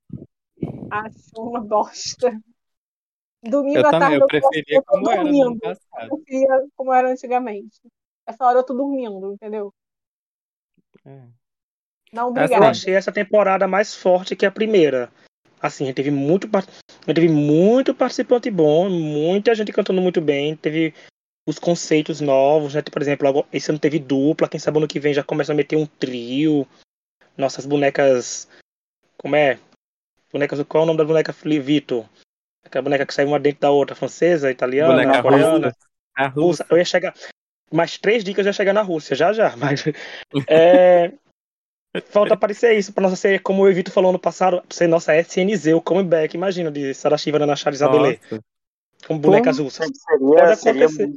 [0.91, 2.37] Acho uma bosta.
[3.41, 5.59] Domingo Eu à também, tarde eu preferia eu tô como era no ano dormindo.
[5.59, 6.11] passado.
[6.11, 7.79] Eu preferia como era antigamente.
[8.25, 9.73] Essa hora eu tô dormindo, entendeu?
[11.05, 11.21] É.
[12.11, 12.67] Não, Eu obrigada.
[12.69, 15.11] achei essa temporada mais forte que a primeira.
[15.65, 20.55] Assim, a gente teve muito, gente teve muito participante bom, muita gente cantando muito bem,
[20.55, 20.93] teve
[21.47, 22.81] os conceitos novos, né?
[22.81, 25.75] Por exemplo, esse ano teve dupla, quem sabe ano que vem já começa a meter
[25.75, 26.67] um trio.
[27.37, 28.47] Nossas bonecas.
[29.17, 29.59] Como é?
[30.31, 30.61] Bonecas.
[30.63, 32.05] Qual é o nome da boneca Vitor?
[32.63, 35.67] Aquela boneca que saiu uma dentro da outra, francesa, italiana, Boneca coreana.
[35.67, 35.77] russa.
[36.15, 36.41] A Russa.
[36.63, 36.65] russa.
[36.69, 37.13] Eu ia chegar.
[37.71, 39.55] Mais três dicas ia chegar na Rússia, já já.
[39.57, 39.83] Mas.
[40.47, 41.11] É,
[42.01, 45.67] Falta aparecer isso pra nossa ser, como o Evito falou no passado, ser nossa SNZ,
[45.73, 48.43] o comeback, imagina, de Sarashiva na Nossa.
[49.07, 49.87] com bonecas russas.
[49.87, 51.11] Seria, Pode seria acontecer.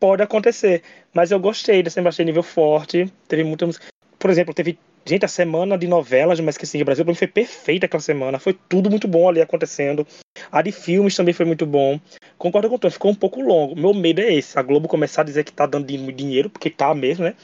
[0.00, 3.86] Pode acontecer, mas eu gostei dessa achei nível forte, teve muita música.
[4.18, 7.16] Por exemplo, teve, gente, a semana de novelas, mas que sim, o Brasil pra mim
[7.16, 10.06] foi perfeita aquela semana, foi tudo muito bom ali acontecendo.
[10.50, 11.98] A de filmes também foi muito bom.
[12.36, 13.74] Concordo com o Tom, ficou um pouco longo.
[13.76, 16.68] Meu medo é esse, a Globo começar a dizer que tá dando din- dinheiro, porque
[16.68, 17.34] tá mesmo, né?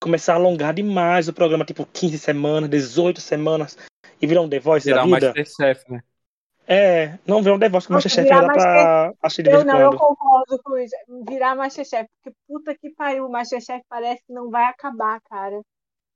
[0.00, 3.76] Começar a alongar demais o programa, tipo 15 semanas, 18 semanas,
[4.20, 5.34] e virar um The Voice Virar da vida.
[5.36, 6.00] Masterchef, né?
[6.66, 9.80] É, não virar um The Voice, porque Masterchef tá achei de Eu vez em não,
[9.80, 9.98] eu quando.
[9.98, 10.94] concordo com isso.
[11.28, 15.60] Virar Masterchef, porque puta que pariu, o Masterchef parece que não vai acabar, cara.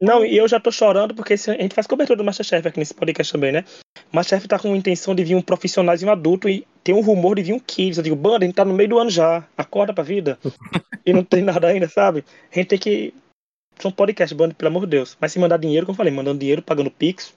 [0.02, 2.92] Não, e eu já tô chorando porque a gente faz cobertura do Masterchef aqui nesse
[2.92, 3.64] podcast também, né?
[4.12, 6.92] O Masterchef tá com a intenção de vir um profissional e um adulto e tem
[6.92, 7.98] um rumor de vir um Kids.
[7.98, 10.38] Eu digo, banda, a gente tá no meio do ano já, acorda pra vida.
[11.06, 12.24] e não tem nada ainda, sabe?
[12.50, 13.14] A gente tem que.
[13.82, 15.16] São podcast, banda, pelo amor de Deus.
[15.20, 17.34] Mas se mandar dinheiro, como eu falei, mandando dinheiro, pagando Pix,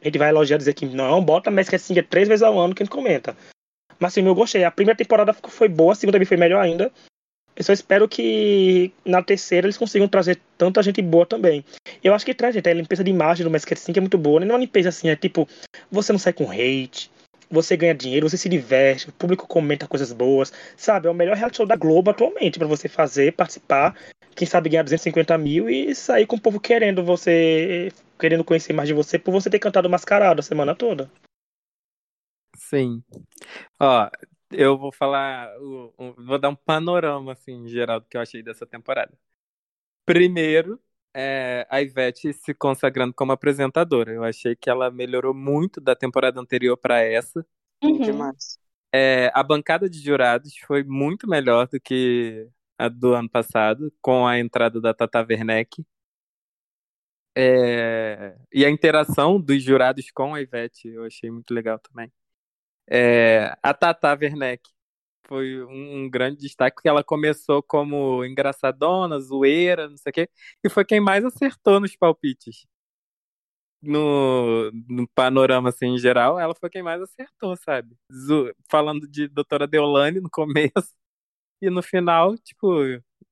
[0.00, 2.58] a gente vai elogiar dizer que não, bota mais que assim, é três vezes ao
[2.58, 3.36] ano que a gente comenta.
[3.98, 4.64] Mas assim, eu gostei.
[4.64, 6.90] A primeira temporada foi boa, a segunda também foi melhor ainda.
[7.54, 11.62] Eu só espero que na terceira eles consigam trazer tanta gente boa também.
[12.02, 12.68] Eu acho que traz, gente.
[12.70, 14.40] A limpeza de imagem do Masked Sync é muito boa.
[14.40, 15.46] Não é uma limpeza assim, é tipo,
[15.90, 17.10] você não sai com hate,
[17.50, 21.06] você ganha dinheiro, você se diverte, o público comenta coisas boas, sabe?
[21.06, 23.94] É o melhor reality show da Globo atualmente pra você fazer, participar,
[24.36, 28.86] quem sabe ganhar 250 mil e sair com o povo querendo você, querendo conhecer mais
[28.86, 31.10] de você por você ter cantado mascarado a semana toda.
[32.54, 33.02] Sim.
[33.80, 34.10] Ó,
[34.50, 35.50] eu vou falar,
[36.18, 39.12] vou dar um panorama, assim, geral do que eu achei dessa temporada.
[40.04, 40.78] Primeiro,
[41.14, 44.12] é, a Ivete se consagrando como apresentadora.
[44.12, 47.44] Eu achei que ela melhorou muito da temporada anterior para essa.
[47.82, 48.00] Uhum.
[48.00, 48.58] Demais.
[48.92, 54.26] É, a bancada de jurados foi muito melhor do que a do ano passado, com
[54.26, 55.84] a entrada da Tata Werneck.
[57.38, 62.10] É, e a interação dos jurados com a Ivete eu achei muito legal também.
[62.88, 64.62] É, a Tata Werneck
[65.26, 70.30] foi um, grande destaque, porque ela começou como engraçadona, zoeira, não sei o quê,
[70.64, 72.66] e foi quem mais acertou nos palpites.
[73.82, 77.96] No, no panorama, assim, em geral, ela foi quem mais acertou, sabe?
[78.70, 80.72] Falando de Doutora Deolane no começo,
[81.60, 82.68] e no final, tipo,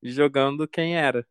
[0.01, 1.27] jogando quem era.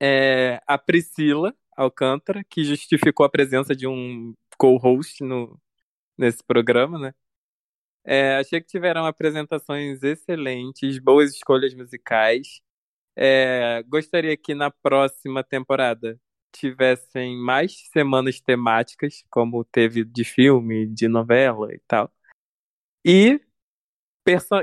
[0.00, 5.60] É, a Priscila Alcântara, que justificou a presença de um co-host no,
[6.18, 7.14] nesse programa, né?
[8.04, 12.60] É, achei que tiveram apresentações excelentes, boas escolhas musicais.
[13.16, 16.20] É, gostaria que na próxima temporada
[16.52, 22.12] tivessem mais semanas temáticas, como teve de filme, de novela e tal.
[23.04, 23.40] E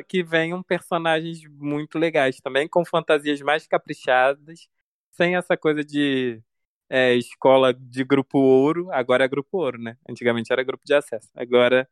[0.08, 4.68] que venham personagens muito legais também, com fantasias mais caprichadas,
[5.12, 6.42] sem essa coisa de
[6.90, 8.92] é, escola de grupo ouro.
[8.92, 9.98] Agora é grupo ouro, né?
[10.10, 11.30] Antigamente era grupo de acesso.
[11.36, 11.88] Agora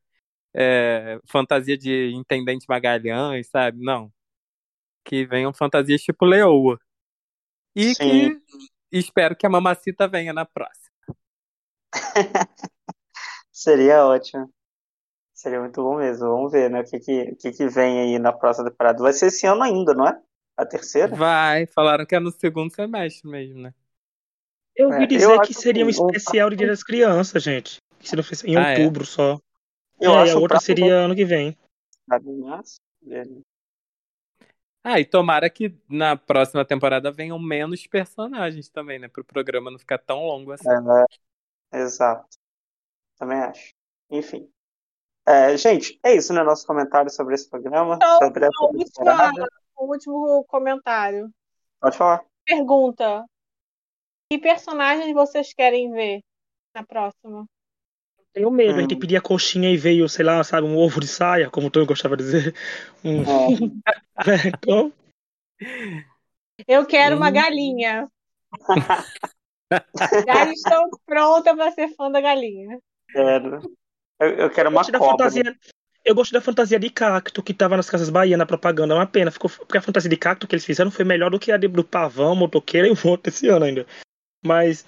[0.54, 3.84] é, fantasia de Intendente Magalhães, sabe?
[3.84, 4.12] Não.
[5.04, 6.80] Que venham fantasias tipo Leoa.
[7.76, 8.40] E Sim.
[8.92, 10.92] que espero que a Mamacita venha na próxima.
[13.52, 14.52] Seria ótimo.
[15.42, 16.28] Seria muito bom mesmo.
[16.30, 16.82] Vamos ver, né?
[16.82, 19.02] O que, que, o que, que vem aí na próxima temporada.
[19.02, 20.22] Vai ser esse ano ainda, não é?
[20.56, 21.16] A terceira?
[21.18, 23.74] Vai, falaram que é no segundo semestre mesmo, né?
[24.76, 26.84] Eu É, ouvi eu dizer acho que seria um que o- especial de Dia das
[26.84, 27.78] Crianças, gente.
[28.00, 28.78] Que se não fosse em Ah, é?
[28.80, 29.40] outubro só.
[30.02, 31.58] Eu é, acho a o outra seria ano que vem.
[33.06, 33.44] Ele-
[34.84, 39.08] Ah, e tomara que na próxima temporada venham menos personagens também, né?
[39.08, 40.80] Pro programa não ficar tão longo assim.
[41.72, 42.28] É, exato.
[43.18, 43.74] Também acho.
[44.12, 44.52] Enfim.
[45.26, 46.44] É, gente, é isso, né?
[46.44, 49.48] Nosso comentário sobre esse programa, Então, sobre a última-.
[49.78, 51.30] O último comentário.
[51.80, 52.24] Pode falar.
[52.46, 53.26] Pergunta:
[54.32, 56.22] Que personagens vocês querem ver
[56.74, 57.46] na próxima?
[58.34, 58.82] Tenho medo, a Hum.
[58.82, 61.86] gente pedia coxinha e veio, sei lá, sabe, um ovo de saia, como o Tony
[61.86, 62.56] gostava de dizer.
[63.04, 63.24] Um...
[63.24, 63.94] É,
[64.56, 64.94] então,
[66.68, 67.34] Eu quero uma Hum.
[67.34, 68.08] galinha.
[70.26, 72.80] Já estou pronta para ser fã da galinha.
[73.12, 73.60] quero.
[74.22, 75.10] Eu, eu quero eu uma cobra.
[75.10, 75.56] fantasia.
[76.06, 78.94] Eu gostei da fantasia de cacto que tava nas Casas Bahia na propaganda.
[78.94, 81.40] É uma pena, ficou, porque a fantasia de cacto que eles fizeram foi melhor do
[81.40, 83.86] que a de- do pavão, motoqueira e o outro esse ano ainda.
[84.44, 84.86] Mas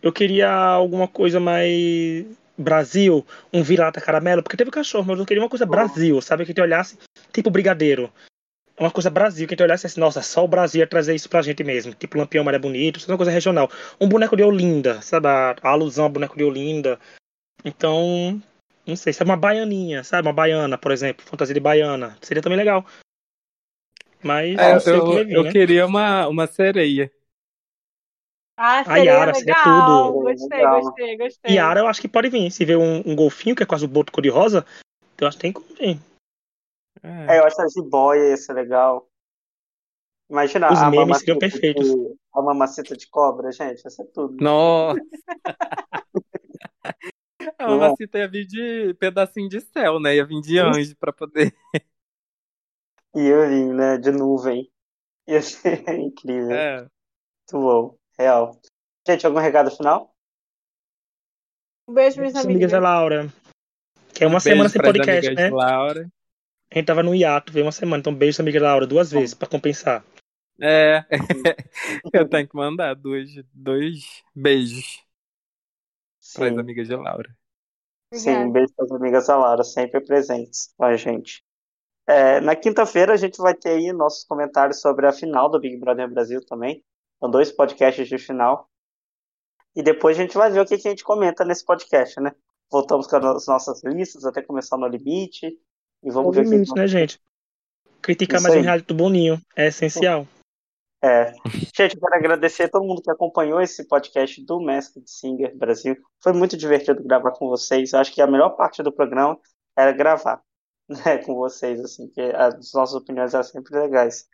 [0.00, 2.24] eu queria alguma coisa mais
[2.56, 6.44] Brasil, um vira-lata caramelo, porque teve cachorro, mas eu queria uma coisa Brasil, sabe?
[6.44, 6.98] Que a gente olhasse,
[7.32, 8.10] tipo brigadeiro.
[8.78, 11.28] Uma coisa Brasil, que a gente olhasse assim, nossa, só o Brasil ia trazer isso
[11.28, 11.92] pra gente mesmo.
[11.94, 13.70] Tipo Lampião Maré Bonito, isso é uma coisa regional.
[14.00, 15.28] Um boneco de Olinda, sabe?
[15.28, 16.98] A, a alusão ao boneco de Olinda.
[17.64, 18.42] Então,
[18.86, 20.26] não sei, se é uma baianinha, sabe?
[20.28, 22.16] Uma baiana, por exemplo, fantasia de baiana.
[22.22, 22.84] Seria também legal.
[24.22, 25.52] Mas É, não sei o que eu, vai vir, eu né?
[25.52, 27.10] queria uma, uma sereia.
[28.56, 30.12] Ah, A seria Yara, seria legal.
[30.12, 30.22] tudo.
[30.22, 30.82] Gostei, Legal.
[30.82, 31.54] gostei, gostei.
[31.54, 32.50] Yara eu acho que pode vir.
[32.50, 34.64] Se vê um, um golfinho, que é quase o boto cor-de-rosa,
[35.20, 35.98] eu acho que tem como vir.
[37.02, 39.08] É, eu acho que a jiboia ia ser legal.
[40.30, 41.86] Imagina Os a memes mamacita seriam perfeitos.
[41.86, 44.42] de, a mamacita de cobra, gente, ia ser tudo.
[44.42, 45.00] Nossa!
[47.58, 47.66] A é?
[47.66, 50.16] mamacita ia vir de pedacinho de céu, né?
[50.16, 51.54] Ia vir de anjo pra poder.
[53.14, 54.68] Ia vir, né, de nuvem.
[55.28, 56.50] Ia ser incrível.
[56.50, 56.80] É.
[56.80, 56.90] Muito
[57.52, 58.60] bom, real.
[59.06, 60.12] Gente, algum recado final?
[61.88, 62.94] Um beijo, minhas As amigas da amigas.
[62.94, 63.32] Laura.
[64.14, 65.50] Que é uma Beijo semana sem podcast, amigas né?
[65.50, 66.08] Laura.
[66.70, 68.00] A gente tava no hiato, veio uma semana.
[68.00, 70.04] Então, beijo, amiga da Laura, duas vezes, pra compensar.
[70.60, 71.04] É.
[72.12, 75.03] Eu tenho que mandar dois, dois beijos
[76.34, 77.36] pras Sim, amigas de Laura.
[78.12, 78.52] sim, um Obrigada.
[78.52, 81.44] beijo para as amigas da Laura, sempre presentes com a gente.
[82.06, 85.76] É, na quinta-feira a gente vai ter aí nossos comentários sobre a final do Big
[85.78, 86.84] Brother Brasil também.
[87.20, 88.68] São dois podcasts de final.
[89.76, 92.32] E depois a gente vai ver o que, que a gente comenta nesse podcast, né?
[92.70, 95.46] Voltamos com as nossas listas até começar no limite.
[96.02, 97.20] E No vamos ver o que limite, que né, gente?
[98.02, 98.62] Criticar Isso mais um aí.
[98.62, 100.28] reality do Boninho é essencial.
[101.04, 101.34] É.
[101.76, 105.94] Gente, eu quero agradecer a todo mundo que acompanhou esse podcast do Masked Singer Brasil.
[106.22, 107.92] Foi muito divertido gravar com vocês.
[107.92, 109.38] Eu acho que a melhor parte do programa
[109.76, 110.42] era gravar
[110.88, 114.26] né, com vocês, assim, que as nossas opiniões eram sempre legais.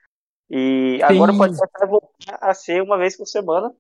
[0.49, 1.39] E agora Sim.
[1.39, 3.75] podcast vai voltar a ser uma vez por semana,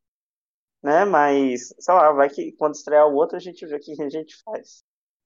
[0.82, 1.04] né?
[1.04, 4.08] Mas, sei lá, vai que quando estrear o outro a gente vê o que a
[4.08, 4.82] gente faz.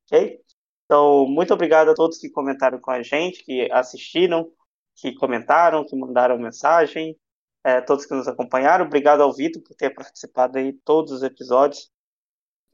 [0.06, 0.38] Ok?
[0.84, 4.52] Então, muito obrigado a todos que comentaram com a gente, que assistiram,
[4.96, 7.18] que comentaram, que mandaram mensagem
[7.64, 8.84] é, todos que nos acompanharam.
[8.84, 11.90] Obrigado ao Vitor por ter participado aí todos os episódios.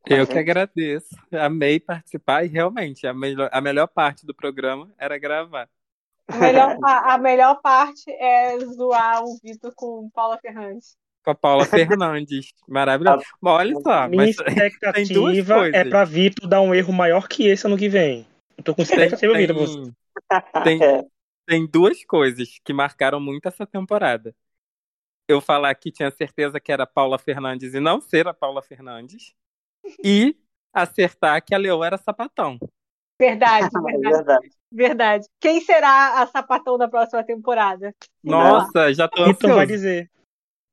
[0.07, 1.15] Eu que agradeço.
[1.33, 5.69] Amei participar e realmente a melhor, a melhor parte do programa era gravar.
[6.27, 10.97] A melhor, a melhor parte é zoar o Vitor com Paula Fernandes.
[11.23, 12.53] Com a Paula Fernandes.
[12.67, 13.23] Maravilhoso.
[13.41, 17.47] Mas olha só, Minha mas tem expectativa é pra Vitor dar um erro maior que
[17.47, 18.27] esse ano que vem.
[18.57, 19.93] Eu tô com Tem, expectativa, Vitor.
[20.65, 21.05] tem, tem, É,
[21.47, 24.35] tem duas coisas que marcaram muito essa temporada.
[25.31, 29.33] Eu falar que tinha certeza que era Paula Fernandes e não ser a Paula Fernandes.
[30.05, 30.37] E
[30.75, 32.59] acertar que a Leoa era sapatão.
[33.19, 34.51] Verdade, é verdade, verdade.
[34.73, 35.27] verdade.
[35.41, 37.95] Quem será a sapatão da próxima temporada?
[38.23, 40.11] Nossa, já tô Vitor vai dizer.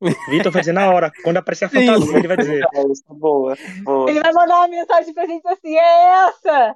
[0.30, 1.12] Vitor vai dizer na hora.
[1.24, 1.86] Quando aparecer a Sim.
[1.86, 2.63] fantasia, ele vai dizer.
[2.63, 3.56] É, boa.
[3.84, 4.10] boa.
[4.10, 6.76] Ele vai mandar uma mensagem pra gente assim: é essa!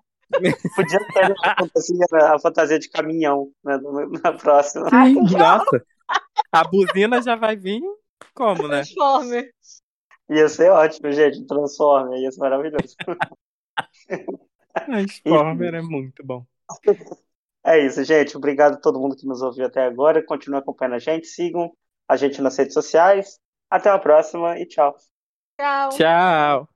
[0.75, 3.77] Podia ter a fantasia, a fantasia de caminhão né,
[4.23, 4.87] na próxima.
[4.91, 5.83] Ai, Sim, nossa.
[6.51, 7.81] A buzina já vai vir
[8.33, 8.83] como, né?
[8.83, 9.51] Transformer.
[10.29, 11.45] Ia ser ótimo, gente.
[11.45, 12.95] Transforma, ia ser maravilhoso.
[14.85, 16.45] Transformer é muito bom.
[17.63, 18.35] É isso, gente.
[18.35, 20.25] Obrigado a todo mundo que nos ouviu até agora.
[20.25, 21.27] Continue acompanhando a gente.
[21.27, 21.71] Sigam
[22.07, 23.39] a gente nas redes sociais.
[23.69, 24.95] Até a próxima e tchau.
[25.59, 25.89] Tchau.
[25.89, 26.67] Tchau.